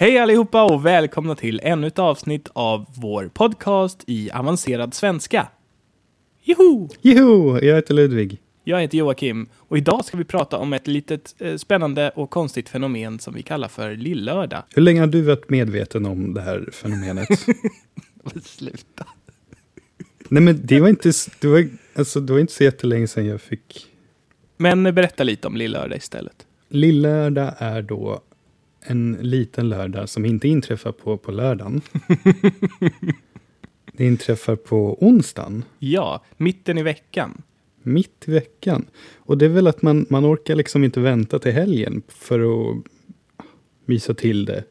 Hej 0.00 0.18
allihopa 0.18 0.62
och 0.64 0.86
välkomna 0.86 1.34
till 1.34 1.60
ännu 1.62 1.86
ett 1.86 1.98
avsnitt 1.98 2.48
av 2.52 2.86
vår 2.96 3.30
podcast 3.34 4.04
i 4.06 4.30
avancerad 4.30 4.94
svenska. 4.94 5.48
Joho! 6.42 6.88
Joho! 7.00 7.58
Jag 7.62 7.74
heter 7.74 7.94
Ludvig. 7.94 8.38
Jag 8.64 8.80
heter 8.80 8.98
Joakim 8.98 9.48
och 9.56 9.78
idag 9.78 10.04
ska 10.04 10.16
vi 10.16 10.24
prata 10.24 10.56
om 10.56 10.72
ett 10.72 10.86
litet 10.86 11.34
eh, 11.38 11.56
spännande 11.56 12.10
och 12.10 12.30
konstigt 12.30 12.68
fenomen 12.68 13.18
som 13.18 13.34
vi 13.34 13.42
kallar 13.42 13.68
för 13.68 13.96
lillördag. 13.96 14.62
Hur 14.74 14.82
länge 14.82 15.00
har 15.00 15.06
du 15.06 15.22
varit 15.22 15.50
medveten 15.50 16.06
om 16.06 16.34
det 16.34 16.40
här 16.40 16.68
fenomenet? 16.72 17.28
Sluta. 18.42 19.06
Nej 20.28 20.42
men 20.42 20.66
det 20.66 20.80
var 20.80 20.88
inte, 20.88 21.12
det 21.40 21.48
var, 21.48 21.68
alltså, 21.94 22.20
det 22.20 22.32
var 22.32 22.40
inte 22.40 22.52
så 22.52 22.64
jättelänge 22.64 23.08
sedan 23.08 23.26
jag 23.26 23.40
fick... 23.40 23.86
Men 24.56 24.82
berätta 24.82 25.24
lite 25.24 25.48
om 25.48 25.56
lillördag 25.56 25.96
istället. 25.98 26.46
Lillördag 26.68 27.54
är 27.58 27.82
då 27.82 28.22
en 28.80 29.18
liten 29.20 29.68
lördag 29.68 30.08
som 30.08 30.24
inte 30.24 30.48
inträffar 30.48 30.92
på, 30.92 31.16
på 31.16 31.32
lördagen. 31.32 31.80
det 33.92 34.06
inträffar 34.06 34.56
på 34.56 35.04
onsdagen, 35.04 35.64
Ja, 35.78 36.24
mitten 36.36 36.78
i 36.78 36.82
veckan. 36.82 37.42
mitt 37.82 38.28
i 38.28 38.30
veckan. 38.32 38.86
Och 39.16 39.38
det 39.38 39.44
är 39.44 39.48
väl 39.48 39.66
att 39.66 39.82
man, 39.82 40.06
man 40.10 40.24
orkar 40.34 40.54
liksom 40.54 40.84
inte 40.84 41.00
vänta 41.00 41.38
till 41.38 41.52
helgen 41.52 42.02
för 42.08 42.40
att 42.40 42.76
mysa 43.84 44.14
till 44.14 44.44
det. 44.44 44.64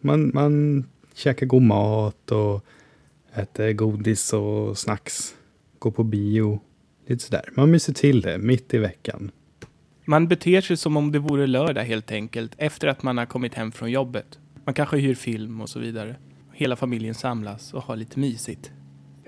Man, 0.00 0.30
man 0.34 0.84
käkar 1.14 1.46
god 1.46 1.62
mat 1.62 2.32
och 2.32 2.64
äter 3.34 3.72
godis 3.72 4.32
och 4.32 4.78
snacks. 4.78 5.34
Går 5.78 5.90
på 5.90 6.04
bio. 6.04 6.60
Lite 7.06 7.24
sådär. 7.24 7.48
Man 7.54 7.70
myser 7.70 7.92
till 7.92 8.20
det 8.20 8.38
mitt 8.38 8.74
i 8.74 8.78
veckan. 8.78 9.30
Man 10.04 10.28
beter 10.28 10.60
sig 10.60 10.76
som 10.76 10.96
om 10.96 11.12
det 11.12 11.18
vore 11.18 11.46
lördag 11.46 11.82
helt 11.84 12.12
enkelt, 12.12 12.54
efter 12.58 12.88
att 12.88 13.02
man 13.02 13.18
har 13.18 13.26
kommit 13.26 13.54
hem 13.54 13.72
från 13.72 13.90
jobbet. 13.90 14.38
Man 14.64 14.74
kanske 14.74 14.96
hyr 14.96 15.14
film 15.14 15.60
och 15.60 15.68
så 15.68 15.78
vidare. 15.78 16.16
Hela 16.52 16.76
familjen 16.76 17.14
samlas 17.14 17.74
och 17.74 17.82
har 17.82 17.96
lite 17.96 18.20
mysigt. 18.20 18.70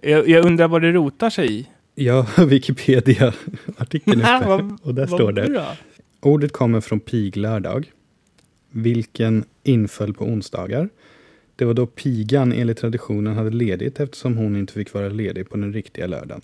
Jag, 0.03 0.29
jag 0.29 0.47
undrar 0.47 0.69
vad 0.69 0.83
det 0.83 0.93
rotar 0.93 1.31
sig 1.31 1.67
i. 1.97 2.11
Har 2.11 2.47
Wikipedia-artikeln 2.47 4.21
uppe. 4.21 4.77
Och 4.83 4.95
där 4.95 5.07
står 5.07 5.33
det. 5.33 5.51
bra. 5.51 5.77
Ordet 6.21 6.53
kommer 6.53 6.81
från 6.81 7.01
piglördag, 7.01 7.91
vilken 8.71 9.45
inföll 9.63 10.15
på 10.15 10.25
onsdagar. 10.25 10.89
Det 11.57 11.65
var 11.65 11.75
då 11.75 11.87
pigan 11.87 12.53
enligt 12.53 12.79
traditionen 12.79 13.37
hade 13.37 13.51
ledigt 13.51 14.01
eftersom 14.01 14.37
hon 14.37 14.57
inte 14.57 14.73
fick 14.73 14.95
vara 14.95 15.09
ledig 15.09 15.51
på 15.51 15.57
den 15.57 15.73
riktiga 15.73 16.07
lördagen. 16.07 16.43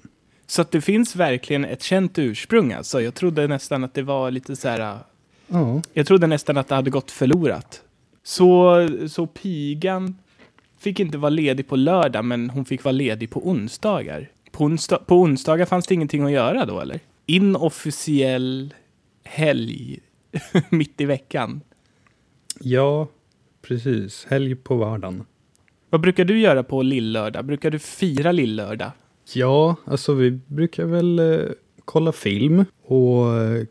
Så 0.50 0.62
att 0.62 0.70
det 0.70 0.80
finns 0.80 1.16
verkligen 1.16 1.64
ett 1.64 1.82
känt 1.82 2.18
ursprung 2.18 2.72
alltså. 2.72 3.02
Jag 3.02 3.14
trodde 3.14 3.46
nästan 3.46 3.84
att 3.84 3.94
det 3.94 4.02
var 4.02 4.30
lite 4.30 4.56
så 4.56 4.68
här... 4.68 4.98
Ja, 5.46 5.82
Jag 5.92 6.06
trodde 6.06 6.26
nästan 6.26 6.56
att 6.56 6.68
det 6.68 6.74
hade 6.74 6.90
gått 6.90 7.10
förlorat. 7.10 7.82
Så, 8.22 8.88
så 9.08 9.26
pigan 9.26 10.18
fick 10.78 11.00
inte 11.00 11.18
vara 11.18 11.30
ledig 11.30 11.68
på 11.68 11.76
lördag, 11.76 12.24
men 12.24 12.50
hon 12.50 12.64
fick 12.64 12.84
vara 12.84 12.92
ledig 12.92 13.30
på 13.30 13.48
onsdagar. 13.48 14.28
På, 14.50 14.64
onsdag, 14.64 14.98
på 15.06 15.16
onsdagar 15.20 15.66
fanns 15.66 15.86
det 15.86 15.94
ingenting 15.94 16.22
att 16.24 16.32
göra 16.32 16.66
då, 16.66 16.80
eller? 16.80 17.00
Inofficiell 17.26 18.74
helg 19.24 19.98
mitt 20.70 21.00
i 21.00 21.04
veckan. 21.04 21.60
ja 22.60 23.08
precis. 23.62 24.26
Helg 24.30 24.54
på 24.54 24.76
vardagen. 24.76 25.24
Vad 25.90 26.00
brukar 26.00 26.24
du 26.24 26.40
göra 26.40 26.62
på 26.62 26.82
lillördag? 26.82 27.44
Brukar 27.44 27.70
du 27.70 27.78
fira 27.78 28.32
lillördag? 28.32 28.90
Ja, 29.34 29.76
alltså 29.84 30.14
vi 30.14 30.30
brukar 30.30 30.84
väl 30.84 31.18
eh, 31.18 31.46
kolla 31.84 32.12
film 32.12 32.64
och 32.84 33.36
eh, 33.36 33.64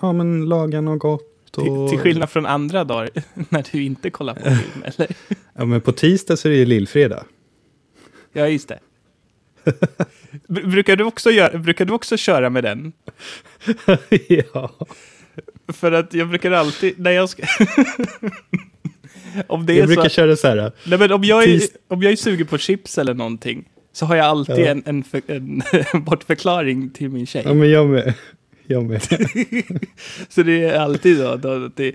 ja, 0.00 0.12
men 0.12 0.44
laga 0.48 0.80
något 0.80 0.98
gott. 0.98 1.30
Till, 1.52 1.68
Och, 1.68 1.90
till 1.90 1.98
skillnad 1.98 2.30
från 2.30 2.46
andra 2.46 2.84
dagar 2.84 3.10
när 3.48 3.64
du 3.72 3.82
inte 3.82 4.10
kollar 4.10 4.34
på 4.34 4.40
film, 4.42 4.82
eller? 4.84 5.16
Ja, 5.54 5.64
men 5.64 5.80
på 5.80 5.92
tisdag 5.92 6.36
så 6.36 6.48
är 6.48 6.52
det 6.52 6.58
ju 6.58 6.64
lillfredag. 6.64 7.24
Ja, 8.32 8.48
just 8.48 8.68
det. 8.68 8.78
Br- 10.48 10.70
Brukar 10.70 10.96
du, 10.96 11.04
också 11.04 11.30
göra, 11.30 11.58
brukar 11.58 11.84
du 11.84 11.92
också 11.92 12.16
köra 12.16 12.50
med 12.50 12.64
den? 12.64 12.92
ja. 14.28 14.70
För 15.68 15.92
att 15.92 16.14
jag 16.14 16.28
brukar 16.28 16.50
alltid, 16.50 16.98
när 16.98 17.10
jag 17.10 17.28
ska... 17.28 17.42
om 19.46 19.66
det 19.66 19.72
är 19.72 19.78
Jag 19.78 19.86
brukar 19.86 20.02
så, 20.02 20.08
köra 20.08 20.36
så 20.36 20.48
här. 20.48 20.72
nej 20.86 20.98
men 20.98 21.12
om 21.12 21.24
jag, 21.24 21.44
är, 21.44 21.60
om 21.88 22.02
jag 22.02 22.12
är 22.12 22.16
sugen 22.16 22.46
på 22.46 22.58
chips 22.58 22.98
eller 22.98 23.14
någonting, 23.14 23.64
så 23.94 24.06
har 24.06 24.16
jag 24.16 24.26
alltid 24.26 24.58
Ja. 24.58 24.66
en, 24.70 24.82
en, 24.86 25.04
för, 25.04 25.22
en 25.26 25.62
bortförklaring 26.04 26.90
till 26.90 27.08
min 27.08 27.26
tjej. 27.26 27.42
Ja, 27.46 27.54
men 27.54 27.70
jag 27.70 27.88
med. 27.88 28.14
Jag 28.66 28.84
med. 28.84 29.02
Så 30.28 30.42
det 30.42 30.64
är 30.64 30.78
alltid 30.80 31.18
då, 31.18 31.36
då 31.36 31.68
det, 31.76 31.94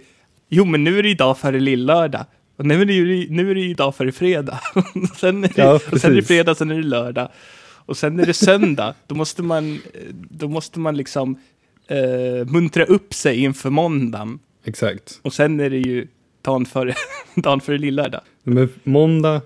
jo 0.49 0.65
men 0.65 0.83
nu 0.83 0.99
är 0.99 1.03
det 1.03 1.09
idag 1.09 1.37
före 1.37 1.59
lillördag. 1.59 2.25
Och 2.55 2.65
nu 2.65 2.81
är 2.81 2.85
det 2.85 2.93
ju 2.93 3.29
nu 3.29 3.51
är 3.51 3.55
det 3.55 3.61
idag 3.61 3.95
före 3.95 4.11
fredag. 4.11 4.59
Och 4.75 4.83
sen, 5.17 5.43
är 5.43 5.47
det, 5.47 5.53
Ja, 5.61 5.79
och 5.91 5.99
sen 6.01 6.11
är 6.11 6.15
det 6.15 6.23
fredag, 6.23 6.55
sen 6.55 6.71
är 6.71 6.75
det 6.75 6.83
lördag. 6.83 7.29
Och 7.85 7.97
sen 7.97 8.19
är 8.19 8.25
det 8.25 8.33
söndag. 8.33 8.93
Då 9.07 9.15
måste 9.15 9.43
man, 9.43 9.79
då 10.29 10.47
måste 10.47 10.79
man 10.79 10.97
liksom 10.97 11.39
eh, 11.87 12.45
muntra 12.47 12.83
upp 12.85 13.13
sig 13.13 13.39
inför 13.43 13.69
måndagen. 13.69 14.39
Exakt. 14.65 15.19
Och 15.21 15.33
sen 15.33 15.59
är 15.59 15.69
det 15.69 15.77
ju 15.77 16.07
dagen 16.41 16.65
före, 16.65 16.93
dagen 17.35 17.61
före 17.61 17.77
lillördag. 17.77 18.21
Men 18.43 18.69
måndag, 18.83 19.41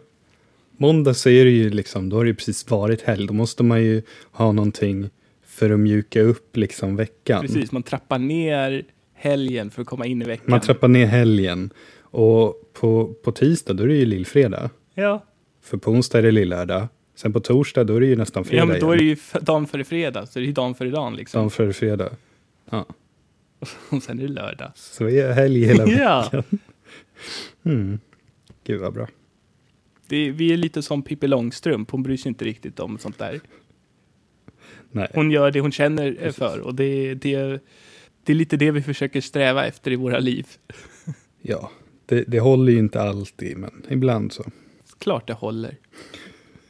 måndag 0.85 1.13
så 1.13 1.29
är 1.29 1.45
det 1.45 1.51
ju 1.51 1.69
liksom, 1.69 2.09
då 2.09 2.15
har 2.17 2.23
det 2.23 2.27
ju 2.29 2.35
precis 2.35 2.69
varit 2.69 3.01
helg. 3.01 3.27
Då 3.27 3.33
måste 3.33 3.63
man 3.63 3.83
ju 3.83 4.01
ha 4.31 4.51
någonting 4.51 5.09
för 5.45 5.69
att 5.69 5.79
mjuka 5.79 6.21
upp 6.21 6.57
liksom 6.57 6.95
veckan. 6.95 7.41
Precis, 7.41 7.71
man 7.71 7.83
trappar 7.83 8.19
ner 8.19 8.83
helgen 9.13 9.69
för 9.71 9.81
att 9.81 9.87
komma 9.87 10.05
in 10.05 10.21
i 10.21 10.25
veckan. 10.25 10.45
Man 10.49 10.59
trappar 10.61 10.87
ner 10.87 11.05
helgen. 11.05 11.69
Och 12.01 12.55
på, 12.73 13.13
på 13.23 13.31
tisdag 13.31 13.73
då 13.73 13.83
är 13.83 13.87
det 13.87 13.95
ju 13.95 14.05
lillfredag. 14.05 14.69
Ja, 14.93 15.25
För 15.61 15.77
på 15.77 15.91
onsdag 15.91 16.17
är 16.17 16.23
det 16.23 16.31
lillördag. 16.31 16.87
Sen 17.15 17.33
på 17.33 17.39
torsdag 17.39 17.83
då 17.83 17.95
är 17.95 17.99
det 17.99 18.05
ju 18.05 18.15
nästan 18.15 18.45
fredag 18.45 18.61
ja 18.61 18.65
men 18.65 18.79
då 18.79 18.91
är 18.91 18.97
det 18.97 19.03
ju 19.03 19.15
dagen 19.41 19.67
före 19.67 19.83
fredag, 19.83 20.25
så 20.25 20.39
det 20.39 20.45
är 20.45 20.47
ju 20.47 20.51
dagen 20.53 20.75
före 20.75 20.89
dagen 20.89 21.15
liksom. 21.15 21.39
Dagen 21.39 21.49
före 21.49 21.73
fredag. 21.73 22.09
Ja, 22.71 22.85
Och 23.89 24.03
sen 24.03 24.19
är 24.19 24.23
det 24.23 24.33
lördag. 24.33 24.71
så 24.75 25.09
är 25.09 25.31
helg 25.33 25.65
hela 25.65 25.87
Ja. 25.87 26.21
veckan. 26.31 26.43
Mm. 27.65 27.99
Gud 28.63 28.81
vad 28.81 28.93
bra. 28.93 29.07
Det, 30.07 30.31
vi 30.31 30.53
är 30.53 30.57
lite 30.57 30.81
som 30.81 31.01
Pippi 31.01 31.27
Långstrump, 31.27 31.91
hon 31.91 32.03
bryr 32.03 32.17
sig 32.17 32.29
inte 32.29 32.45
riktigt 32.45 32.79
om 32.79 32.97
sånt 32.97 33.19
där. 33.19 33.41
Nej. 34.91 35.07
Hon 35.13 35.31
gör 35.31 35.51
det 35.51 35.59
hon 35.59 35.71
känner 35.71 36.17
eh, 36.19 36.31
för 36.31 36.59
och 36.59 36.75
det, 36.75 37.13
det, 37.13 37.59
det 38.23 38.33
är 38.33 38.35
lite 38.35 38.57
det 38.57 38.71
vi 38.71 38.81
försöker 38.81 39.21
sträva 39.21 39.65
efter 39.65 39.91
i 39.91 39.95
våra 39.95 40.19
liv. 40.19 40.47
Ja, 41.45 41.71
det, 42.05 42.23
det 42.27 42.39
håller 42.39 42.73
ju 42.73 42.79
inte 42.79 43.01
alltid, 43.01 43.57
men 43.57 43.85
ibland 43.89 44.33
så. 44.33 44.43
Klart 44.97 45.27
det 45.27 45.33
håller. 45.33 45.77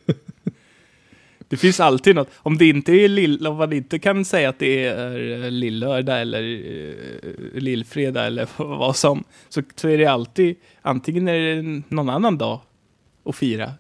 Det 1.47 1.57
finns 1.57 1.79
alltid 1.79 2.15
något, 2.15 2.29
om 2.35 2.57
det 2.57 2.69
inte 2.69 2.91
är 2.91 3.07
lill, 3.07 3.47
om 3.47 3.57
man 3.57 3.73
inte 3.73 4.00
kan 4.00 4.25
säga 4.25 4.50
att 4.50 4.59
det 4.59 4.85
är 4.85 5.44
eh, 5.44 5.51
lillördag 5.51 6.21
eller 6.21 6.44
uh, 6.44 6.94
lillfredag 7.53 8.27
eller 8.27 8.47
vad 8.57 8.95
som, 8.95 9.23
så, 9.50 9.61
så 9.75 9.89
är 9.89 9.97
det 9.97 10.05
alltid, 10.05 10.55
antingen 10.81 11.27
är 11.27 11.39
det 11.39 11.81
någon 11.89 12.09
annan 12.09 12.38
dag 12.38 12.59
att 13.25 13.35
fira. 13.35 13.73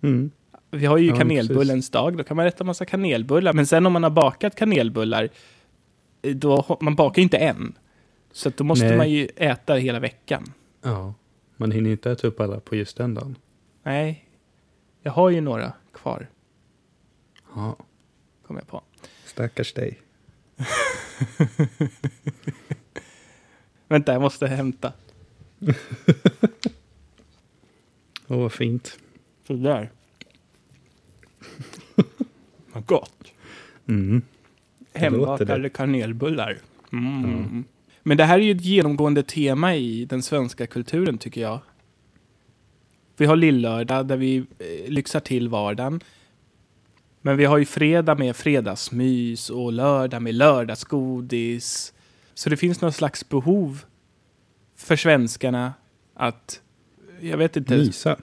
Mm. 0.00 0.30
Vi 0.70 0.86
har 0.86 0.98
ju 0.98 1.08
Ja, 1.08 1.16
kanelbullens 1.16 1.90
dag, 1.90 2.16
då 2.16 2.24
kan 2.24 2.36
man 2.36 2.46
äta 2.46 2.64
massa 2.64 2.84
kanelbullar. 2.84 3.52
Men 3.52 3.66
sen 3.66 3.86
om 3.86 3.92
man 3.92 4.02
har 4.02 4.10
bakat 4.10 4.54
kanelbullar, 4.54 5.28
eh, 6.22 6.34
då, 6.36 6.78
man 6.80 6.94
bakar 6.94 7.16
ju 7.16 7.22
inte 7.22 7.36
en. 7.38 7.74
Så 8.32 8.50
då 8.56 8.64
måste 8.64 8.86
Nej. 8.86 8.96
man 8.96 9.10
ju 9.10 9.28
äta 9.36 9.74
hela 9.74 10.00
veckan. 10.00 10.44
Ja, 10.82 11.14
man 11.56 11.70
hinner 11.72 11.90
inte 11.90 12.10
äta 12.10 12.26
upp 12.26 12.40
alla 12.40 12.60
på 12.60 12.76
just 12.76 12.96
den 12.96 13.14
dagen. 13.14 13.36
Nej, 13.82 14.24
jag 15.02 15.12
har 15.12 15.30
ju 15.30 15.40
några 15.40 15.72
kvar, 15.92 16.28
Ja, 17.54 17.76
kom 18.46 18.56
jag 18.56 18.66
på. 18.66 18.82
stackars 19.24 19.72
dig. 19.72 19.98
Vänta, 23.88 24.12
jag 24.12 24.22
måste 24.22 24.46
hämta. 24.46 24.92
Åh, 28.28 28.38
vad 28.38 28.52
fint. 28.52 28.98
Sådär. 29.46 29.90
Vad 32.72 32.86
gott. 32.86 33.32
Mm. 33.88 34.22
Hembakade 34.94 35.70
kanelbullar. 35.70 36.58
Mm. 36.92 37.64
Men 38.02 38.16
det 38.16 38.24
här 38.24 38.38
är 38.38 38.42
ju 38.42 38.52
ett 38.52 38.64
genomgående 38.64 39.22
tema 39.22 39.76
i 39.76 40.04
den 40.04 40.22
svenska 40.22 40.66
kulturen 40.66 41.18
tycker 41.18 41.40
jag. 41.40 41.60
Vi 43.16 43.26
har 43.26 43.36
lillördag 43.36 44.06
där 44.06 44.16
vi 44.16 44.36
eh, 44.36 44.90
lyxar 44.90 45.20
till 45.20 45.48
vardagen. 45.48 46.00
Men 47.20 47.36
vi 47.36 47.44
har 47.44 47.58
ju 47.58 47.64
fredag 47.64 48.14
med 48.14 48.36
fredagsmys 48.36 49.50
och 49.50 49.72
lördag 49.72 50.22
med 50.22 50.34
lördagsgodis. 50.34 51.92
Så 52.34 52.50
det 52.50 52.56
finns 52.56 52.80
någon 52.80 52.92
slags 52.92 53.28
behov 53.28 53.84
för 54.76 54.96
svenskarna 54.96 55.74
att, 56.14 56.60
jag 57.20 57.36
vet 57.36 57.56
inte, 57.56 57.76
Mysa. 57.76 58.16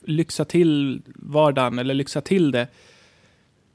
lyxa 0.00 0.44
till 0.44 1.02
vardagen 1.14 1.78
eller 1.78 1.94
lyxa 1.94 2.20
till 2.20 2.50
det 2.50 2.68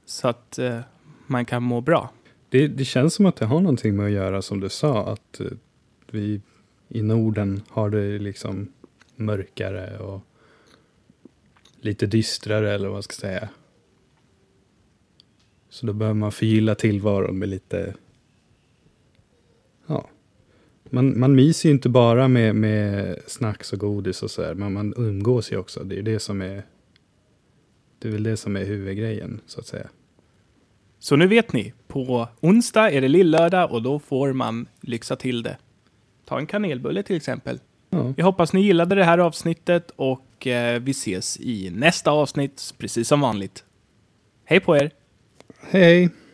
så 0.06 0.27
att 0.27 0.59
eh, 0.59 0.80
man 1.27 1.45
kan 1.45 1.63
må 1.63 1.81
bra. 1.81 2.12
Det, 2.50 2.68
det 2.68 2.85
känns 2.85 3.13
som 3.13 3.25
att 3.25 3.35
det 3.35 3.45
har 3.45 3.59
någonting 3.59 3.95
med 3.95 4.06
att 4.06 4.12
göra 4.12 4.41
som 4.41 4.59
du 4.59 4.69
sa, 4.69 5.13
att 5.13 5.39
eh, 5.39 5.47
vi 6.12 6.41
i 6.89 7.01
Norden 7.01 7.62
har 7.69 7.89
det 7.89 8.19
liksom 8.19 8.71
mörkare 9.15 9.97
och 9.97 10.21
lite 11.81 12.06
dystrare 12.06 12.74
eller 12.74 12.88
vad 12.88 12.95
man 12.95 13.03
ska 13.03 13.13
säga. 13.13 13.50
Så 15.69 15.85
då 15.85 15.94
behöver 15.94 16.19
man 16.19 16.31
förgylla 16.31 16.75
tillvaron 16.75 17.39
med 17.39 17.50
lite... 17.50 17.94
Man, 20.94 21.19
man 21.19 21.36
myser 21.36 21.69
ju 21.69 21.74
inte 21.74 21.90
bara 21.90 22.28
med, 22.28 22.56
med 22.56 23.19
snacks 23.28 23.74
och 23.74 23.80
godis 23.80 24.24
och 24.24 24.31
sådär, 24.31 24.54
men 24.54 24.74
man 24.74 24.94
umgås 24.98 25.51
ju 25.51 25.57
också. 25.57 25.84
Det 25.84 25.95
är 25.95 25.98
ju 25.98 26.04
det 26.04 26.19
som 26.19 26.42
är... 26.42 26.63
Det 28.00 28.07
är 28.07 28.12
väl 28.12 28.24
det 28.24 28.38
som 28.38 28.56
är 28.56 28.66
huvudgrejen, 28.66 29.42
så 29.45 29.60
att 29.60 29.68
säga. 29.68 29.88
Så 31.00 31.16
nu 31.16 31.28
vet 31.28 31.54
ni, 31.54 31.74
på 31.88 32.28
onsdag 32.42 32.92
är 32.92 33.01
det 33.01 33.07
lillördag 33.07 33.72
och 33.72 33.81
då 33.81 34.00
får 34.00 34.34
man 34.34 34.68
lyxa 34.81 35.16
till 35.16 35.44
det. 35.44 35.57
Ta 36.25 36.40
en 36.40 36.48
kanelbulle 36.48 37.04
till 37.04 37.16
exempel. 37.16 37.60
Ja. 37.90 38.13
Jag 38.18 38.25
hoppas 38.25 38.54
ni 38.54 38.62
gillade 38.62 38.95
det 38.95 39.04
här 39.04 39.18
avsnittet 39.18 39.92
och 39.95 40.48
eh, 40.48 40.81
vi 40.81 40.92
ses 40.92 41.40
i 41.40 41.69
nästa 41.69 42.12
avsnitt, 42.12 42.74
precis 42.78 43.07
som 43.07 43.22
vanligt. 43.22 43.63
Hej 44.45 44.60
på 44.60 44.78
er! 44.78 44.92
Hej! 45.60 46.10